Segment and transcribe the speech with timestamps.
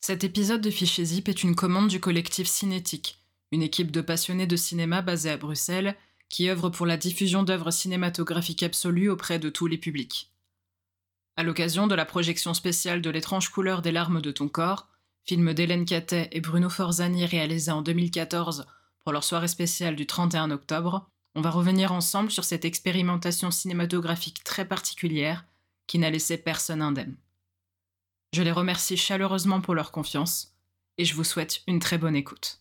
[0.00, 3.18] Cet épisode de Fichier Zip est une commande du collectif Cinétique,
[3.52, 5.96] une équipe de passionnés de cinéma basée à Bruxelles
[6.28, 10.32] qui œuvre pour la diffusion d'œuvres cinématographiques absolues auprès de tous les publics.
[11.36, 14.88] À l'occasion de la projection spéciale de L'étrange couleur des larmes de ton corps,
[15.24, 18.66] film d'Hélène Catet et Bruno Forzani réalisé en 2014
[19.02, 24.42] pour leur soirée spéciale du 31 octobre, on va revenir ensemble sur cette expérimentation cinématographique
[24.42, 25.44] très particulière
[25.86, 27.16] qui n'a laissé personne indemne.
[28.36, 30.52] Je les remercie chaleureusement pour leur confiance
[30.98, 32.60] et je vous souhaite une très bonne écoute.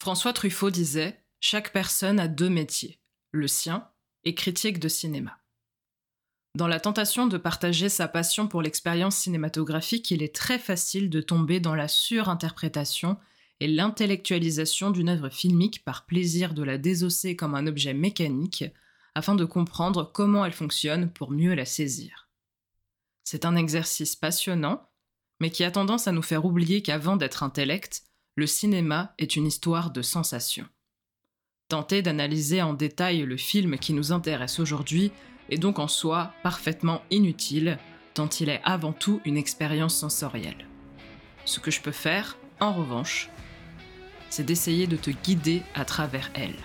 [0.00, 3.00] François Truffaut disait Chaque personne a deux métiers,
[3.32, 3.88] le sien
[4.22, 5.36] et critique de cinéma.
[6.54, 11.20] Dans la tentation de partager sa passion pour l'expérience cinématographique, il est très facile de
[11.20, 13.16] tomber dans la surinterprétation
[13.58, 18.64] et l'intellectualisation d'une œuvre filmique par plaisir de la désosser comme un objet mécanique
[19.16, 22.21] afin de comprendre comment elle fonctionne pour mieux la saisir.
[23.24, 24.88] C'est un exercice passionnant,
[25.40, 28.02] mais qui a tendance à nous faire oublier qu'avant d'être intellect,
[28.36, 30.68] le cinéma est une histoire de sensations.
[31.68, 35.12] Tenter d'analyser en détail le film qui nous intéresse aujourd'hui
[35.50, 37.78] est donc en soi parfaitement inutile,
[38.14, 40.66] tant il est avant tout une expérience sensorielle.
[41.44, 43.30] Ce que je peux faire, en revanche,
[44.30, 46.56] c'est d'essayer de te guider à travers elle.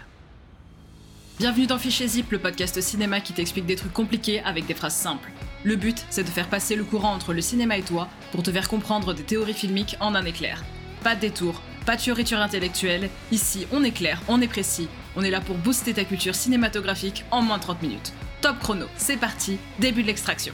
[1.39, 4.95] Bienvenue dans Fichier Zip, le podcast cinéma qui t'explique des trucs compliqués avec des phrases
[4.95, 5.31] simples.
[5.67, 8.53] Le but, c'est de faire passer le courant entre le cinéma et toi pour te
[8.53, 10.63] faire comprendre des théories filmiques en un éclair.
[11.03, 15.23] Pas de détour, pas de fioriture intellectuelle, ici on est clair, on est précis, on
[15.23, 18.13] est là pour booster ta culture cinématographique en moins de 30 minutes.
[18.39, 20.53] Top chrono, c'est parti, début de l'extraction.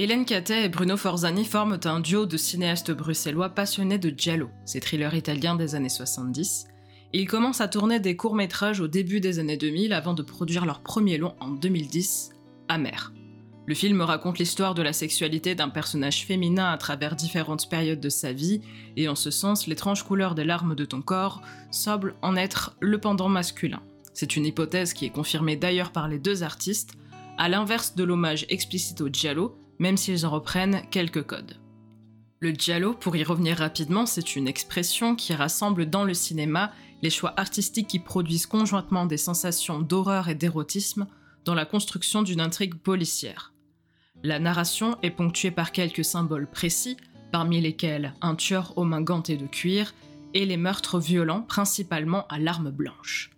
[0.00, 4.78] Hélène Catet et Bruno Forzani forment un duo de cinéastes bruxellois passionnés de giallo, ces
[4.78, 6.68] thrillers italiens des années 70.
[7.12, 10.66] Et ils commencent à tourner des courts-métrages au début des années 2000 avant de produire
[10.66, 12.30] leur premier long en 2010,
[12.68, 13.12] Amer.
[13.66, 18.08] Le film raconte l'histoire de la sexualité d'un personnage féminin à travers différentes périodes de
[18.08, 18.60] sa vie,
[18.96, 21.42] et en ce sens, l'étrange couleur des larmes de ton corps
[21.72, 23.82] semble en être le pendant masculin.
[24.14, 26.92] C'est une hypothèse qui est confirmée d'ailleurs par les deux artistes,
[27.36, 31.56] à l'inverse de l'hommage explicite au giallo, même s'ils en reprennent quelques codes.
[32.40, 36.72] Le giallo, pour y revenir rapidement, c'est une expression qui rassemble dans le cinéma
[37.02, 41.06] les choix artistiques qui produisent conjointement des sensations d'horreur et d'érotisme
[41.44, 43.52] dans la construction d'une intrigue policière.
[44.22, 46.96] La narration est ponctuée par quelques symboles précis,
[47.32, 49.94] parmi lesquels un tueur aux mains gantées de cuir
[50.34, 53.30] et les meurtres violents principalement à l'arme blanche.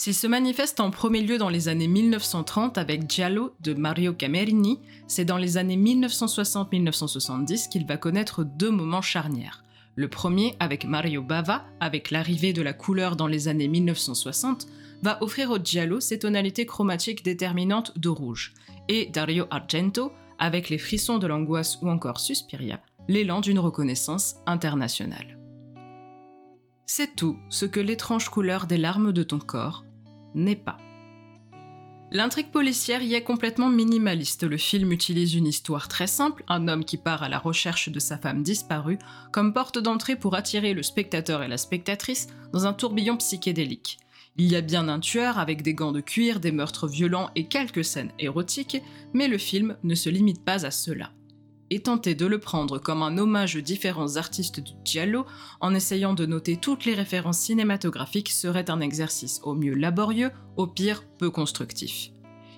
[0.00, 4.80] S'il se manifeste en premier lieu dans les années 1930 avec Giallo de Mario Camerini,
[5.06, 9.62] c'est dans les années 1960-1970 qu'il va connaître deux moments charnières.
[9.96, 14.68] Le premier, avec Mario Bava, avec l'arrivée de la couleur dans les années 1960,
[15.02, 18.54] va offrir au Giallo ses tonalités chromatiques déterminantes de rouge,
[18.88, 25.36] et Dario Argento, avec les frissons de l'angoisse ou encore Suspiria, l'élan d'une reconnaissance internationale.
[26.86, 29.84] C'est tout ce que l'étrange couleur des larmes de ton corps
[30.34, 30.78] n'est pas.
[32.12, 34.42] L'intrigue policière y est complètement minimaliste.
[34.42, 38.00] Le film utilise une histoire très simple, un homme qui part à la recherche de
[38.00, 38.98] sa femme disparue,
[39.32, 43.98] comme porte d'entrée pour attirer le spectateur et la spectatrice dans un tourbillon psychédélique.
[44.38, 47.46] Il y a bien un tueur avec des gants de cuir, des meurtres violents et
[47.46, 48.82] quelques scènes érotiques,
[49.12, 51.12] mais le film ne se limite pas à cela
[51.70, 55.24] et tenter de le prendre comme un hommage aux différents artistes du giallo
[55.60, 60.66] en essayant de noter toutes les références cinématographiques serait un exercice au mieux laborieux, au
[60.66, 62.10] pire peu constructif.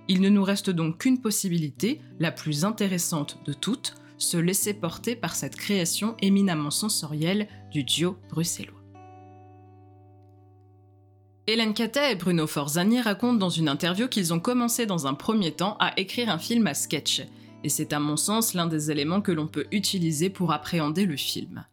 [0.08, 5.16] Il ne nous reste donc qu'une possibilité, la plus intéressante de toutes, se laisser porter
[5.16, 8.82] par cette création éminemment sensorielle du duo bruxellois.
[11.48, 15.50] Hélène Catet et Bruno Forzani racontent dans une interview qu'ils ont commencé dans un premier
[15.50, 17.22] temps à écrire un film à sketch,
[17.64, 21.16] et c'est à mon sens l'un des éléments que l'on peut utiliser pour appréhender le
[21.16, 21.64] film.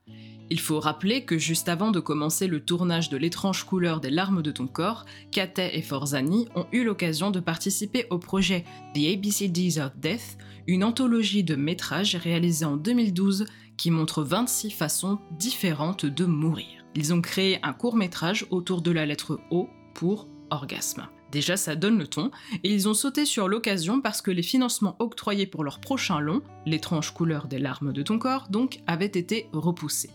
[0.51, 4.41] Il faut rappeler que juste avant de commencer le tournage de l'étrange couleur des larmes
[4.41, 8.65] de ton corps, Kate et Forzani ont eu l'occasion de participer au projet
[8.95, 13.45] The ABCDs of Death, une anthologie de métrages réalisée en 2012
[13.77, 16.83] qui montre 26 façons différentes de mourir.
[16.95, 21.07] Ils ont créé un court métrage autour de la lettre O pour orgasme.
[21.31, 22.31] Déjà, ça donne le ton,
[22.63, 26.41] et ils ont sauté sur l'occasion parce que les financements octroyés pour leur prochain long,
[26.65, 30.09] L'étrange couleur des larmes de ton corps, donc, avaient été repoussés.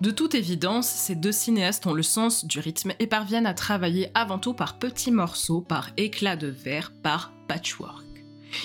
[0.00, 4.10] De toute évidence, ces deux cinéastes ont le sens du rythme et parviennent à travailler
[4.14, 8.04] avant tout par petits morceaux, par éclats de verre, par patchwork.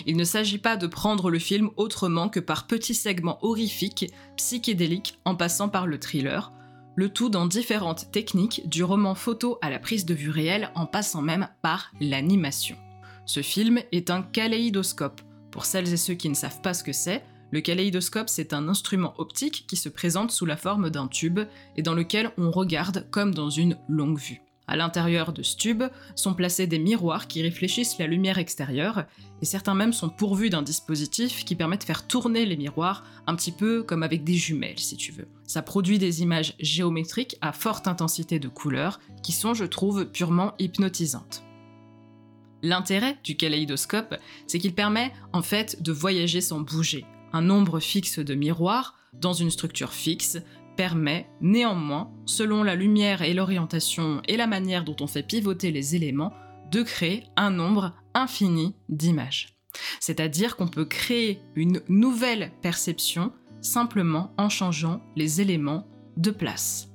[0.06, 5.20] Il ne s'agit pas de prendre le film autrement que par petits segments horrifiques, psychédéliques,
[5.26, 6.52] en passant par le thriller,
[6.96, 10.86] le tout dans différentes techniques, du roman photo à la prise de vue réelle, en
[10.86, 12.78] passant même par l'animation.
[13.26, 15.22] Ce film est un kaléidoscope.
[15.52, 18.70] Pour celles et ceux qui ne savent pas ce que c'est, le kaléidoscope, c'est un
[18.70, 21.42] instrument optique qui se présente sous la forme d'un tube
[21.76, 24.42] et dans lequel on regarde comme dans une longue vue.
[24.72, 25.84] À l'intérieur de ce tube
[26.16, 29.04] sont placés des miroirs qui réfléchissent la lumière extérieure,
[29.42, 33.36] et certains même sont pourvus d'un dispositif qui permet de faire tourner les miroirs, un
[33.36, 35.28] petit peu comme avec des jumelles si tu veux.
[35.44, 40.54] Ça produit des images géométriques à forte intensité de couleurs, qui sont, je trouve, purement
[40.58, 41.44] hypnotisantes.
[42.64, 44.16] L'intérêt du kaléidoscope,
[44.48, 47.04] c'est qu'il permet en fait de voyager sans bouger,
[47.34, 50.38] un nombre fixe de miroirs dans une structure fixe
[50.76, 55.96] permet néanmoins, selon la lumière et l'orientation et la manière dont on fait pivoter les
[55.96, 56.34] éléments,
[56.72, 59.58] de créer un nombre infini d'images.
[60.00, 63.32] C'est-à-dire qu'on peut créer une nouvelle perception
[63.62, 65.88] simplement en changeant les éléments
[66.18, 66.90] de place.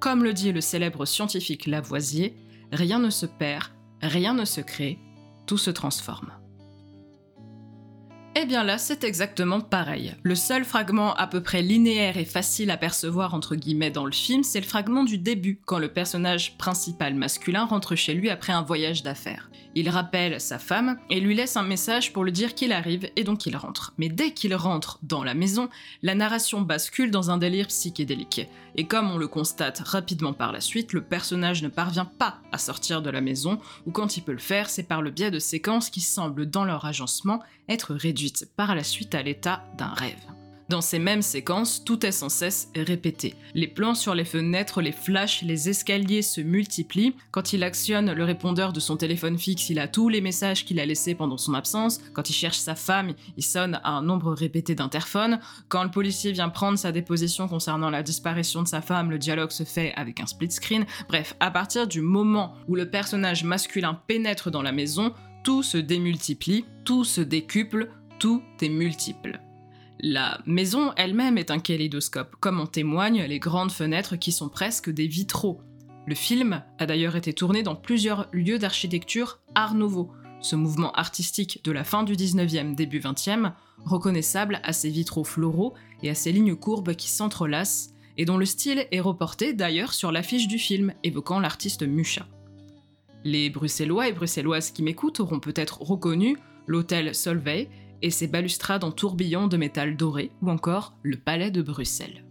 [0.00, 2.34] Comme le dit le célèbre scientifique Lavoisier,
[2.72, 3.68] rien ne se perd,
[4.02, 4.98] rien ne se crée,
[5.46, 6.32] tout se transforme.
[8.34, 10.14] Eh bien là, c'est exactement pareil.
[10.22, 14.12] Le seul fragment à peu près linéaire et facile à percevoir entre guillemets dans le
[14.12, 18.54] film, c'est le fragment du début, quand le personnage principal masculin rentre chez lui après
[18.54, 19.50] un voyage d'affaires.
[19.74, 23.24] Il rappelle sa femme et lui laisse un message pour lui dire qu'il arrive et
[23.24, 23.94] donc il rentre.
[23.96, 25.68] Mais dès qu'il rentre dans la maison,
[26.02, 28.48] la narration bascule dans un délire psychédélique.
[28.76, 32.58] Et comme on le constate rapidement par la suite, le personnage ne parvient pas à
[32.58, 35.38] sortir de la maison, ou quand il peut le faire, c'est par le biais de
[35.38, 37.40] séquences qui semblent dans leur agencement
[37.72, 40.20] être réduites par la suite à l'état d'un rêve.
[40.68, 43.34] Dans ces mêmes séquences, tout est sans cesse répété.
[43.52, 47.14] Les plans sur les fenêtres, les flashs, les escaliers se multiplient.
[47.30, 50.80] Quand il actionne le répondeur de son téléphone fixe, il a tous les messages qu'il
[50.80, 52.00] a laissés pendant son absence.
[52.14, 55.40] Quand il cherche sa femme, il sonne à un nombre répété d'interphones.
[55.68, 59.50] Quand le policier vient prendre sa déposition concernant la disparition de sa femme, le dialogue
[59.50, 60.86] se fait avec un split screen.
[61.06, 65.78] Bref, à partir du moment où le personnage masculin pénètre dans la maison, tout se
[65.78, 69.40] démultiplie, tout se décuple, tout est multiple.
[69.98, 74.90] La maison elle-même est un kaléidoscope, comme en témoignent les grandes fenêtres qui sont presque
[74.90, 75.60] des vitraux.
[76.06, 80.10] Le film a d'ailleurs été tourné dans plusieurs lieux d'architecture Art Nouveau,
[80.40, 83.52] ce mouvement artistique de la fin du 19e, début 20e,
[83.84, 88.44] reconnaissable à ses vitraux floraux et à ses lignes courbes qui s'entrelacent, et dont le
[88.44, 92.26] style est reporté d'ailleurs sur l'affiche du film, évoquant l'artiste Mucha.
[93.24, 96.36] Les Bruxellois et Bruxelloises qui m'écoutent auront peut-être reconnu
[96.66, 97.68] l'hôtel Solvay
[98.02, 102.24] et ses balustrades en tourbillon de métal doré, ou encore le palais de Bruxelles.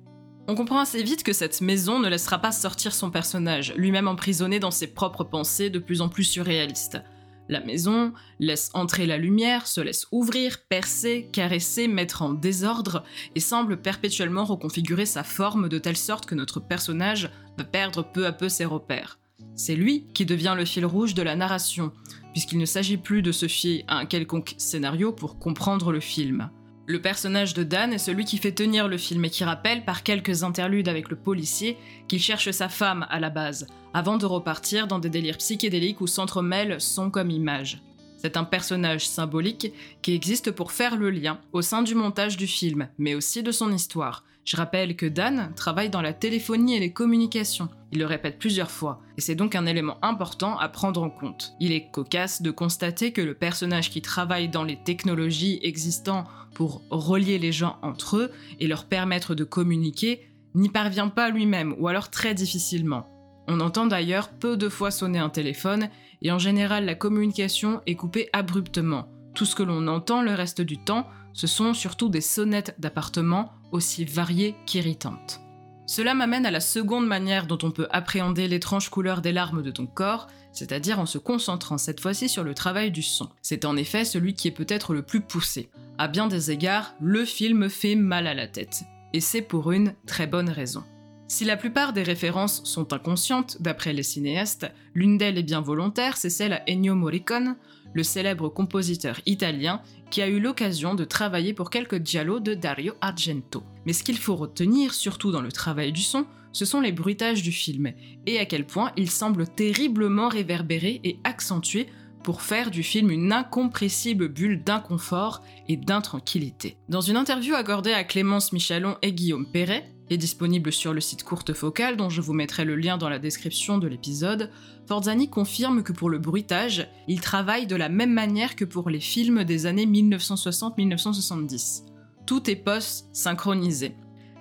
[0.48, 4.60] On comprend assez vite que cette maison ne laissera pas sortir son personnage, lui-même emprisonné
[4.60, 7.02] dans ses propres pensées de plus en plus surréalistes.
[7.48, 13.04] La maison laisse entrer la lumière, se laisse ouvrir, percer, caresser, mettre en désordre,
[13.36, 18.26] et semble perpétuellement reconfigurer sa forme de telle sorte que notre personnage va perdre peu
[18.26, 19.21] à peu ses repères.
[19.56, 21.92] C'est lui qui devient le fil rouge de la narration,
[22.32, 26.50] puisqu'il ne s'agit plus de se fier à un quelconque scénario pour comprendre le film.
[26.88, 30.04] Le personnage de Dan est celui qui fait tenir le film et qui rappelle par
[30.04, 31.78] quelques interludes avec le policier
[32.08, 36.08] qu'il cherche sa femme à la base, avant de repartir dans des délires psychédéliques où
[36.08, 37.82] s'entremêlent son comme image.
[38.18, 39.72] C'est un personnage symbolique
[40.02, 43.52] qui existe pour faire le lien au sein du montage du film, mais aussi de
[43.52, 47.70] son histoire, je rappelle que Dan travaille dans la téléphonie et les communications.
[47.92, 51.54] Il le répète plusieurs fois, et c'est donc un élément important à prendre en compte.
[51.60, 56.82] Il est cocasse de constater que le personnage qui travaille dans les technologies existantes pour
[56.90, 61.88] relier les gens entre eux et leur permettre de communiquer n'y parvient pas lui-même, ou
[61.88, 63.08] alors très difficilement.
[63.48, 65.90] On entend d'ailleurs peu de fois sonner un téléphone,
[66.22, 69.08] et en général la communication est coupée abruptement.
[69.34, 73.54] Tout ce que l'on entend le reste du temps, ce sont surtout des sonnettes d'appartements
[73.72, 75.42] aussi variées qu'irritantes.
[75.88, 79.72] Cela m'amène à la seconde manière dont on peut appréhender l'étrange couleur des larmes de
[79.72, 83.30] ton corps, c'est-à-dire en se concentrant cette fois-ci sur le travail du son.
[83.42, 85.70] C'est en effet celui qui est peut-être le plus poussé.
[85.98, 88.84] À bien des égards, le film fait mal à la tête.
[89.14, 90.84] Et c'est pour une très bonne raison.
[91.28, 96.18] Si la plupart des références sont inconscientes, d'après les cinéastes, l'une d'elles est bien volontaire,
[96.18, 97.56] c'est celle à Ennio Morricone,
[97.94, 102.94] le célèbre compositeur italien qui a eu l'occasion de travailler pour quelques giallo de Dario
[103.02, 103.64] Argento.
[103.86, 107.42] Mais ce qu'il faut retenir, surtout dans le travail du son, ce sont les bruitages
[107.42, 107.92] du film,
[108.28, 111.88] et à quel point ils semblent terriblement réverbérés et accentués
[112.24, 116.78] pour faire du film une incompressible bulle d'inconfort et d'intranquillité.
[116.90, 121.24] Dans une interview accordée à Clémence Michalon et Guillaume Perret, est disponible sur le site
[121.24, 124.52] Courte Focale, dont je vous mettrai le lien dans la description de l'épisode,
[124.86, 129.00] Forzani confirme que pour le bruitage, il travaille de la même manière que pour les
[129.00, 131.84] films des années 1960-1970.
[132.26, 133.96] Tout est post-synchronisé.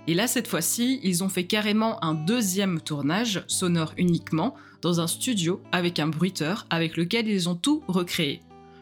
[0.06, 5.06] Et là, cette fois-ci, ils ont fait carrément un deuxième tournage, sonore uniquement, dans un
[5.06, 8.40] studio avec un bruiteur avec lequel ils ont tout recréé.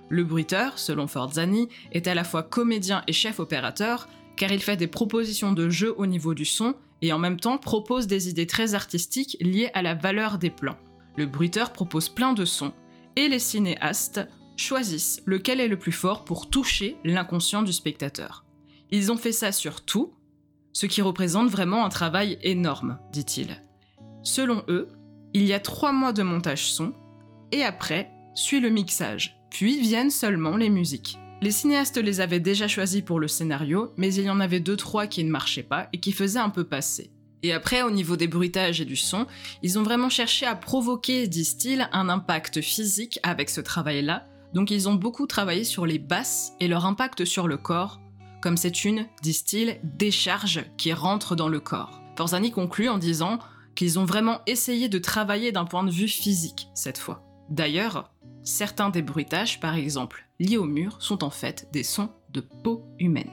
[0.09, 4.76] Le bruiteur, selon Forzani, est à la fois comédien et chef opérateur, car il fait
[4.76, 8.47] des propositions de jeu au niveau du son et en même temps propose des idées
[8.47, 10.78] très artistiques liées à la valeur des plans.
[11.16, 12.73] Le bruiteur propose plein de sons
[13.16, 14.21] et les cinéastes
[14.57, 18.45] choisissent lequel est le plus fort pour toucher l'inconscient du spectateur.
[18.90, 20.14] Ils ont fait ça sur tout,
[20.73, 23.62] ce qui représente vraiment un travail énorme, dit-il.
[24.23, 24.88] Selon eux,
[25.35, 26.92] il y a trois mois de montage son,
[27.52, 31.18] et après suit le mixage, puis viennent seulement les musiques.
[31.40, 34.76] Les cinéastes les avaient déjà choisis pour le scénario, mais il y en avait deux
[34.76, 37.12] trois qui ne marchaient pas et qui faisaient un peu passer.
[37.45, 39.25] Et après, au niveau des bruitages et du son,
[39.62, 44.88] ils ont vraiment cherché à provoquer, disent-ils, un impact physique avec ce travail-là, donc ils
[44.88, 48.00] ont beaucoup travaillé sur les basses et leur impact sur le corps,
[48.42, 52.02] comme c'est une, disent-ils, décharge qui rentre dans le corps.
[52.16, 53.38] Forzani conclut en disant
[53.76, 57.28] qu'ils ont vraiment essayé de travailler d'un point de vue physique cette fois.
[57.50, 58.12] D'ailleurs,
[58.43, 62.85] certains des bruitages, par exemple, liés au mur, sont en fait des sons de peau
[62.99, 63.31] humaine.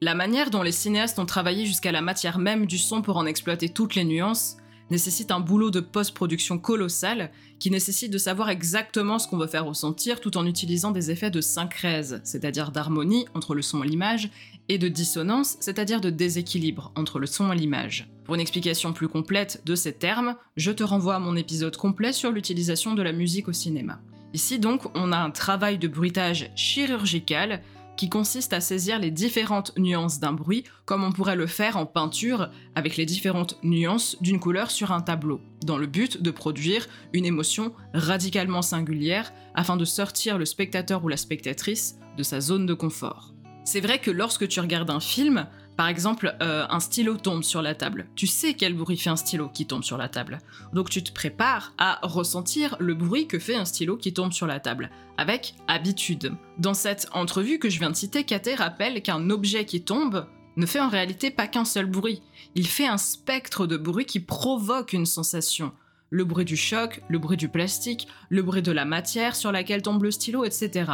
[0.00, 3.26] La manière dont les cinéastes ont travaillé jusqu'à la matière même du son pour en
[3.26, 4.56] exploiter toutes les nuances
[4.90, 9.64] nécessite un boulot de post-production colossal qui nécessite de savoir exactement ce qu'on veut faire
[9.64, 14.30] ressentir tout en utilisant des effets de syncrèse, c'est-à-dire d'harmonie entre le son et l'image,
[14.68, 18.08] et de dissonance, c'est-à-dire de déséquilibre entre le son et l'image.
[18.24, 22.12] Pour une explication plus complète de ces termes, je te renvoie à mon épisode complet
[22.12, 24.00] sur l'utilisation de la musique au cinéma.
[24.34, 27.62] Ici donc, on a un travail de bruitage chirurgical
[27.96, 31.86] qui consiste à saisir les différentes nuances d'un bruit, comme on pourrait le faire en
[31.86, 36.86] peinture avec les différentes nuances d'une couleur sur un tableau, dans le but de produire
[37.12, 42.66] une émotion radicalement singulière afin de sortir le spectateur ou la spectatrice de sa zone
[42.66, 43.35] de confort.
[43.66, 47.62] C'est vrai que lorsque tu regardes un film, par exemple, euh, un stylo tombe sur
[47.62, 48.06] la table.
[48.14, 50.38] Tu sais quel bruit fait un stylo qui tombe sur la table.
[50.72, 54.46] Donc tu te prépares à ressentir le bruit que fait un stylo qui tombe sur
[54.46, 56.32] la table, avec habitude.
[56.58, 60.64] Dans cette entrevue que je viens de citer, Kate rappelle qu'un objet qui tombe ne
[60.64, 62.22] fait en réalité pas qu'un seul bruit.
[62.54, 65.72] Il fait un spectre de bruit qui provoque une sensation.
[66.10, 69.82] Le bruit du choc, le bruit du plastique, le bruit de la matière sur laquelle
[69.82, 70.92] tombe le stylo, etc.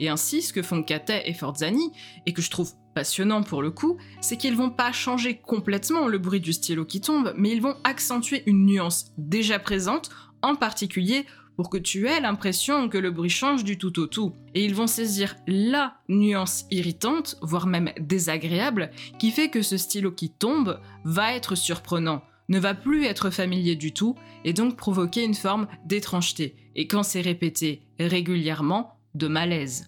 [0.00, 1.92] Et ainsi, ce que font Kate et Forzani,
[2.26, 6.18] et que je trouve passionnant pour le coup, c'est qu'ils vont pas changer complètement le
[6.18, 10.10] bruit du stylo qui tombe, mais ils vont accentuer une nuance déjà présente,
[10.42, 14.32] en particulier pour que tu aies l'impression que le bruit change du tout au tout.
[14.54, 20.10] Et ils vont saisir la nuance irritante, voire même désagréable, qui fait que ce stylo
[20.10, 25.24] qui tombe va être surprenant, ne va plus être familier du tout, et donc provoquer
[25.24, 26.56] une forme d'étrangeté.
[26.74, 29.86] Et quand c'est répété régulièrement, de malaise.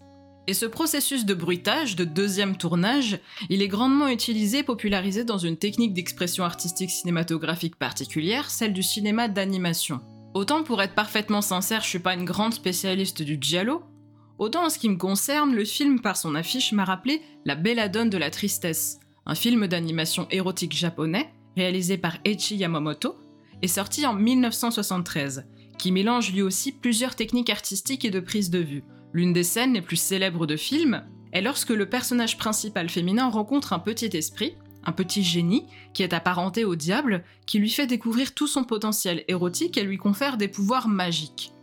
[0.48, 3.18] Et ce processus de bruitage, de deuxième tournage,
[3.50, 8.84] il est grandement utilisé et popularisé dans une technique d'expression artistique cinématographique particulière, celle du
[8.84, 10.00] cinéma d'animation.
[10.34, 13.82] Autant pour être parfaitement sincère, je suis pas une grande spécialiste du giallo,
[14.38, 18.10] autant en ce qui me concerne, le film par son affiche m'a rappelé La Belladone
[18.10, 23.16] de la tristesse, un film d'animation érotique japonais réalisé par Eiichi Yamamoto
[23.62, 25.46] et sorti en 1973,
[25.78, 28.84] qui mélange lui aussi plusieurs techniques artistiques et de prise de vue
[29.16, 33.72] L'une des scènes les plus célèbres de film est lorsque le personnage principal féminin rencontre
[33.72, 38.34] un petit esprit, un petit génie, qui est apparenté au diable, qui lui fait découvrir
[38.34, 41.54] tout son potentiel érotique et lui confère des pouvoirs magiques.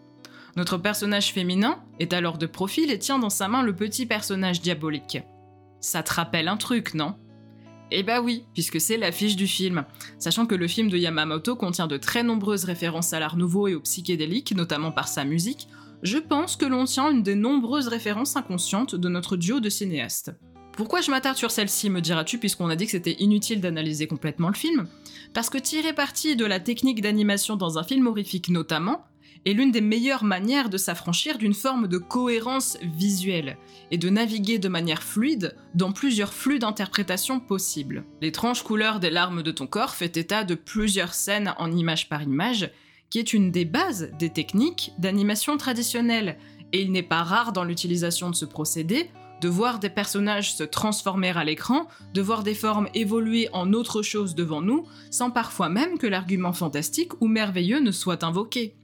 [0.56, 4.60] Notre personnage féminin est alors de profil et tient dans sa main le petit personnage
[4.60, 5.20] diabolique.
[5.80, 7.14] Ça te rappelle un truc, non?
[7.92, 9.86] Eh bah oui, puisque c'est l'affiche du film.
[10.18, 13.76] Sachant que le film de Yamamoto contient de très nombreuses références à l'art nouveau et
[13.76, 15.68] au psychédélique, notamment par sa musique,
[16.04, 20.32] je pense que l'on tient une des nombreuses références inconscientes de notre duo de cinéastes.
[20.74, 24.50] Pourquoi je m'attarde sur celle-ci, me diras-tu, puisqu'on a dit que c'était inutile d'analyser complètement
[24.50, 24.88] le film?
[25.34, 29.06] Parce que tirer parti de la technique d'animation dans un film horrifique notamment,
[29.46, 33.58] est l'une des meilleures manières de s'affranchir d'une forme de cohérence visuelle
[33.92, 38.06] et de naviguer de manière fluide dans plusieurs flux d'interprétation possibles.
[38.22, 42.24] L'étrange couleur des larmes de ton corps fait état de plusieurs scènes en image par
[42.24, 42.72] image
[43.14, 46.36] qui est une des bases des techniques d'animation traditionnelle,
[46.72, 50.64] et il n'est pas rare dans l'utilisation de ce procédé de voir des personnages se
[50.64, 55.70] transformer à l'écran, de voir des formes évoluer en autre chose devant nous, sans parfois
[55.70, 58.78] même que l'argument fantastique ou merveilleux ne soit invoqué.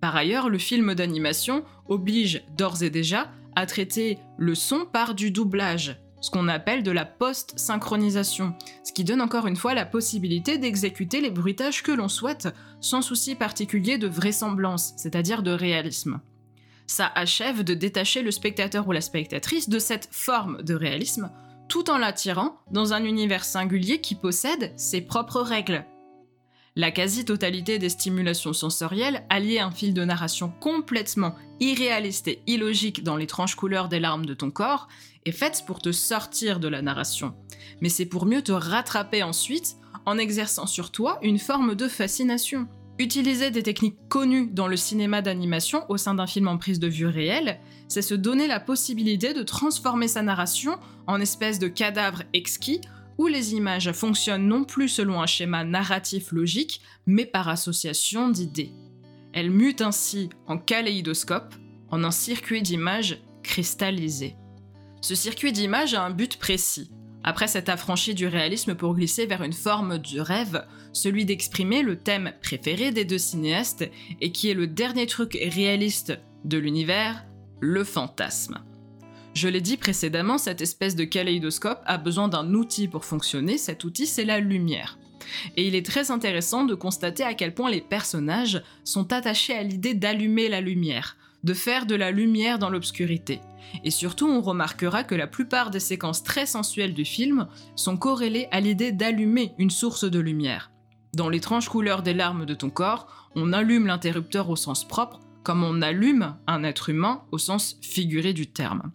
[0.00, 5.32] Par ailleurs, le film d'animation oblige d'ores et déjà à traiter le son par du
[5.32, 10.56] doublage, ce qu'on appelle de la post-synchronisation, ce qui donne encore une fois la possibilité
[10.56, 12.48] d'exécuter les bruitages que l'on souhaite
[12.80, 16.20] sans souci particulier de vraisemblance, c'est-à-dire de réalisme.
[16.86, 21.30] Ça achève de détacher le spectateur ou la spectatrice de cette forme de réalisme
[21.68, 25.84] tout en l'attirant dans un univers singulier qui possède ses propres règles.
[26.76, 33.04] La quasi-totalité des stimulations sensorielles, alliées à un fil de narration complètement irréaliste et illogique
[33.04, 34.88] dans l'étrange couleur des larmes de ton corps,
[35.24, 37.36] est faite pour te sortir de la narration.
[37.80, 42.66] Mais c'est pour mieux te rattraper ensuite en exerçant sur toi une forme de fascination.
[42.98, 46.88] Utiliser des techniques connues dans le cinéma d'animation au sein d'un film en prise de
[46.88, 50.76] vue réelle, c'est se donner la possibilité de transformer sa narration
[51.06, 52.80] en espèce de cadavre exquis
[53.18, 58.72] où les images fonctionnent non plus selon un schéma narratif logique, mais par association d'idées.
[59.32, 61.54] Elles mutent ainsi en kaléidoscope,
[61.90, 64.36] en un circuit d'images cristallisé.
[65.00, 66.90] Ce circuit d'images a un but précis,
[67.24, 71.98] après s'être affranchi du réalisme pour glisser vers une forme du rêve, celui d'exprimer le
[71.98, 73.90] thème préféré des deux cinéastes
[74.20, 77.24] et qui est le dernier truc réaliste de l'univers,
[77.60, 78.62] le fantasme.
[79.34, 83.82] Je l'ai dit précédemment, cette espèce de kaléidoscope a besoin d'un outil pour fonctionner, cet
[83.82, 84.96] outil c'est la lumière.
[85.56, 89.64] Et il est très intéressant de constater à quel point les personnages sont attachés à
[89.64, 93.40] l'idée d'allumer la lumière, de faire de la lumière dans l'obscurité.
[93.82, 98.46] Et surtout, on remarquera que la plupart des séquences très sensuelles du film sont corrélées
[98.52, 100.70] à l'idée d'allumer une source de lumière.
[101.14, 105.64] Dans l'étrange couleur des larmes de ton corps, on allume l'interrupteur au sens propre, comme
[105.64, 108.92] on allume un être humain au sens figuré du terme.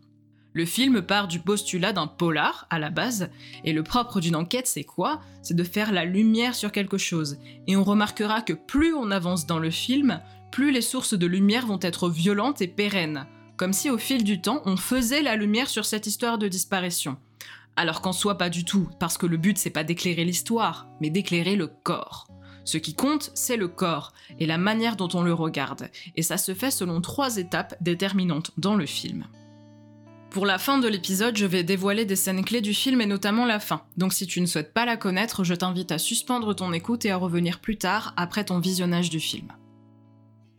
[0.60, 3.30] Le film part du postulat d'un polar à la base,
[3.64, 5.22] et le propre d'une enquête, c'est quoi?
[5.42, 7.38] C'est de faire la lumière sur quelque chose.
[7.68, 10.20] Et on remarquera que plus on avance dans le film,
[10.52, 13.26] plus les sources de lumière vont être violentes et pérennes,
[13.56, 17.16] comme si au fil du temps on faisait la lumière sur cette histoire de disparition.
[17.78, 21.10] Alors qu'en soit pas du tout, parce que le but c'est pas d'éclairer l'histoire, mais
[21.10, 22.28] d'éclairer le corps.
[22.66, 26.36] Ce qui compte, c'est le corps et la manière dont on le regarde, et ça
[26.36, 29.26] se fait selon trois étapes déterminantes dans le film.
[30.32, 33.46] Pour la fin de l'épisode, je vais dévoiler des scènes clés du film et notamment
[33.46, 33.82] la fin.
[33.98, 37.10] Donc si tu ne souhaites pas la connaître, je t'invite à suspendre ton écoute et
[37.10, 39.48] à revenir plus tard après ton visionnage du film.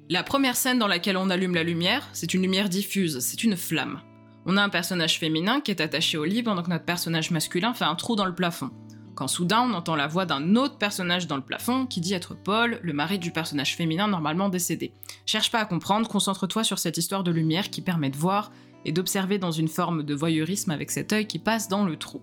[0.08, 3.56] La première scène dans laquelle on allume la lumière, c'est une lumière diffuse, c'est une
[3.56, 4.00] flamme.
[4.44, 7.72] On a un personnage féminin qui est attaché au lit pendant que notre personnage masculin
[7.72, 8.70] fait un trou dans le plafond.
[9.14, 12.34] Quand soudain on entend la voix d'un autre personnage dans le plafond qui dit être
[12.34, 14.92] Paul, le mari du personnage féminin normalement décédé.
[15.26, 18.50] Cherche pas à comprendre, concentre-toi sur cette histoire de lumière qui permet de voir
[18.84, 22.22] et d'observer dans une forme de voyeurisme avec cet œil qui passe dans le trou.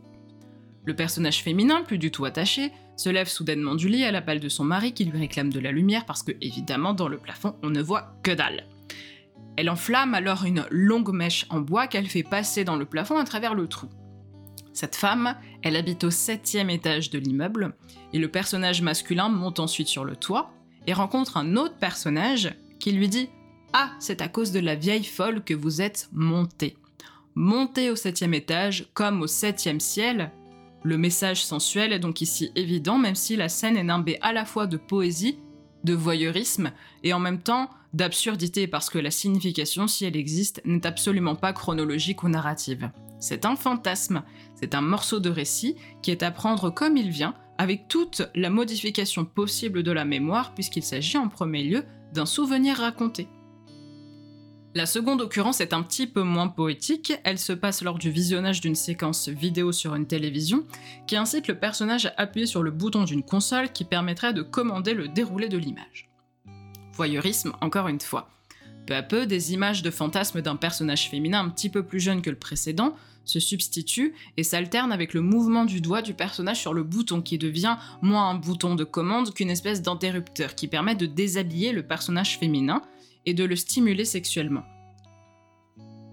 [0.86, 4.50] Le personnage féminin, plus du tout attaché, se lève soudainement du lit à l'appel de
[4.50, 7.70] son mari qui lui réclame de la lumière parce que, évidemment, dans le plafond, on
[7.70, 8.66] ne voit que dalle.
[9.58, 13.24] Elle enflamme alors une longue mèche en bois qu'elle fait passer dans le plafond à
[13.24, 13.90] travers le trou.
[14.72, 17.76] Cette femme, elle habite au septième étage de l'immeuble,
[18.14, 20.52] et le personnage masculin monte ensuite sur le toit
[20.86, 23.30] et rencontre un autre personnage qui lui dit
[23.74, 26.78] Ah, c'est à cause de la vieille folle que vous êtes montée.
[27.36, 30.32] Montée au septième étage, comme au septième ciel,
[30.84, 34.46] le message sensuel est donc ici évident, même si la scène est nimbée à la
[34.46, 35.38] fois de poésie,
[35.84, 36.72] de voyeurisme
[37.04, 41.54] et en même temps d'absurdité parce que la signification, si elle existe, n'est absolument pas
[41.54, 42.90] chronologique ou narrative.
[43.20, 44.24] C'est un fantasme,
[44.56, 48.50] c'est un morceau de récit qui est à prendre comme il vient, avec toute la
[48.50, 53.28] modification possible de la mémoire, puisqu'il s'agit en premier lieu d'un souvenir raconté.
[54.76, 58.62] La seconde occurrence est un petit peu moins poétique, elle se passe lors du visionnage
[58.62, 60.66] d'une séquence vidéo sur une télévision
[61.08, 64.94] qui incite le personnage à appuyer sur le bouton d'une console qui permettrait de commander
[64.94, 66.10] le déroulé de l'image.
[66.94, 68.30] Voyeurisme encore une fois.
[68.86, 72.22] Peu à peu, des images de fantasmes d'un personnage féminin un petit peu plus jeune
[72.22, 76.74] que le précédent se substituent et s'alternent avec le mouvement du doigt du personnage sur
[76.74, 81.06] le bouton qui devient moins un bouton de commande qu'une espèce d'interrupteur qui permet de
[81.06, 82.82] déshabiller le personnage féminin
[83.28, 84.64] et de le stimuler sexuellement.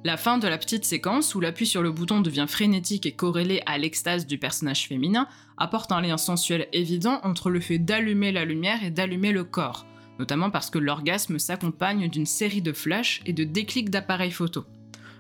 [0.05, 3.62] La fin de la petite séquence, où l'appui sur le bouton devient frénétique et corrélé
[3.64, 8.44] à l'extase du personnage féminin, apporte un lien sensuel évident entre le fait d'allumer la
[8.44, 9.87] lumière et d'allumer le corps,
[10.18, 14.66] notamment parce que l'orgasme s'accompagne d'une série de flashs et de déclics d'appareils photo.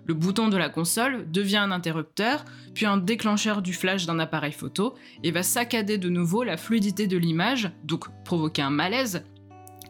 [0.04, 4.52] Le bouton de la console devient un interrupteur, puis un déclencheur du flash d'un appareil
[4.52, 9.24] photo, et va saccader de nouveau la fluidité de l'image, donc provoquer un malaise,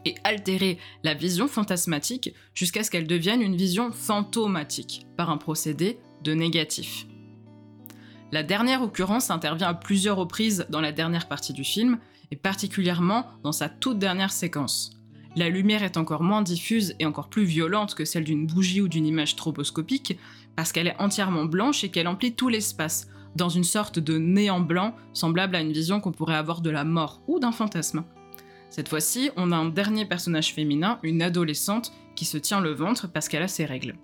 [0.05, 5.99] et altérer la vision fantasmatique jusqu'à ce qu'elle devienne une vision fantomatique par un procédé
[6.23, 7.05] de négatif.
[8.31, 11.99] La dernière occurrence intervient à plusieurs reprises dans la dernière partie du film,
[12.31, 14.91] et particulièrement dans sa toute dernière séquence.
[15.35, 18.87] La lumière est encore moins diffuse et encore plus violente que celle d'une bougie ou
[18.87, 20.17] d'une image troposcopique,
[20.55, 24.61] parce qu'elle est entièrement blanche et qu'elle emplit tout l'espace, dans une sorte de néant
[24.61, 28.05] blanc, semblable à une vision qu'on pourrait avoir de la mort ou d'un fantasme.
[28.75, 33.07] Cette fois-ci, on a un dernier personnage féminin, une adolescente, qui se tient le ventre
[33.07, 33.95] parce qu'elle a ses règles.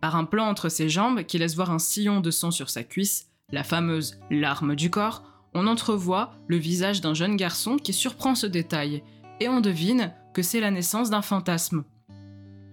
[0.00, 2.84] Par un plan entre ses jambes qui laisse voir un sillon de sang sur sa
[2.84, 8.34] cuisse, la fameuse larme du corps, on entrevoit le visage d'un jeune garçon qui surprend
[8.34, 9.02] ce détail,
[9.40, 11.84] et on devine que c'est la naissance d'un fantasme.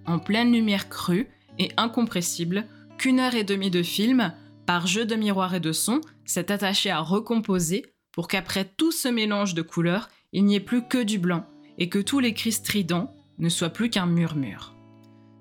[0.06, 1.28] En pleine lumière crue
[1.60, 2.66] et incompressible,
[2.98, 4.32] qu'une heure et demie de film,
[4.66, 9.10] par jeu de miroir et de son, s'est attaché à recomposer pour qu'après tout ce
[9.10, 11.46] mélange de couleurs, il n'y ait plus que du blanc,
[11.78, 14.74] et que tous les cris stridents ne soient plus qu'un murmure.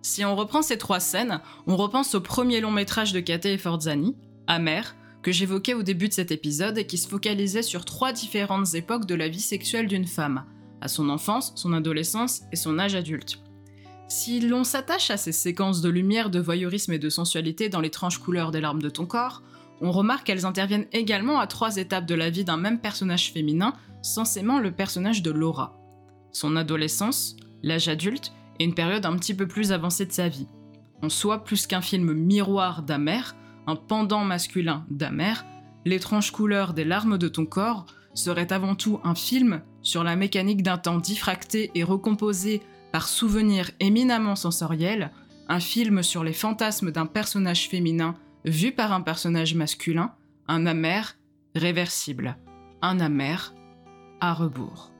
[0.03, 3.59] Si on reprend ces trois scènes, on repense au premier long métrage de Kate et
[3.59, 4.17] Forzani,
[4.49, 8.75] Amer, que j'évoquais au début de cet épisode et qui se focalisait sur trois différentes
[8.75, 10.45] époques de la vie sexuelle d'une femme,
[10.81, 13.39] à son enfance, son adolescence et son âge adulte.
[14.09, 18.19] Si l'on s'attache à ces séquences de lumière, de voyeurisme et de sensualité dans l'étrange
[18.19, 19.43] couleur des larmes de ton corps,
[19.85, 23.75] on remarque qu'elles interviennent également à trois étapes de la vie d'un même personnage féminin,
[24.01, 25.79] censément le personnage de Laura.
[26.33, 30.49] Son adolescence, l'âge adulte et une période un petit peu plus avancée de sa vie.
[31.03, 35.45] En soi, plus qu'un film miroir d'Amer, un pendant masculin d'Amer,
[35.85, 40.63] l'étrange couleur des larmes de ton corps serait avant tout un film sur la mécanique
[40.63, 45.11] d'un temps diffracté et recomposé par souvenirs éminemment sensoriels,
[45.51, 50.15] un film sur les fantasmes d'un personnage féminin vu par un personnage masculin,
[50.49, 51.17] un amer
[51.55, 52.37] réversible,
[52.83, 53.55] un amer
[54.21, 54.94] à rebours.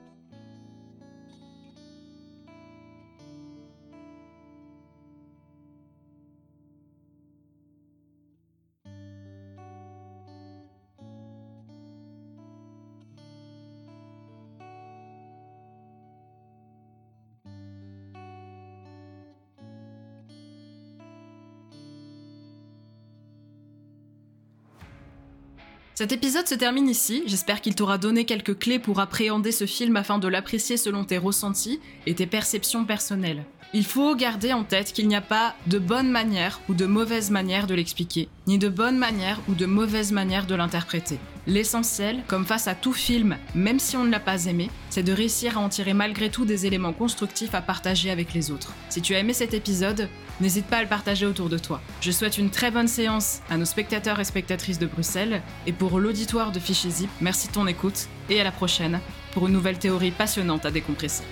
[25.97, 29.95] Cet épisode se termine ici, j'espère qu'il t'aura donné quelques clés pour appréhender ce film
[29.95, 33.45] afin de l'apprécier selon tes ressentis et tes perceptions personnelles.
[33.75, 37.31] Il faut garder en tête qu'il n'y a pas de bonne manière ou de mauvaise
[37.31, 41.19] manière de l'expliquer, ni de bonne manière ou de mauvaise manière de l'interpréter.
[41.47, 45.13] L'essentiel, comme face à tout film, même si on ne l'a pas aimé, c'est de
[45.13, 48.73] réussir à en tirer malgré tout des éléments constructifs à partager avec les autres.
[48.89, 50.09] Si tu as aimé cet épisode,
[50.41, 51.83] n'hésite pas à le partager autour de toi.
[52.01, 56.01] Je souhaite une très bonne séance à nos spectateurs et spectatrices de Bruxelles, et pour
[56.01, 59.01] l'auditoire de Fichier Zip, merci de ton écoute, et à la prochaine
[59.33, 61.25] pour une nouvelle théorie passionnante à décompresser.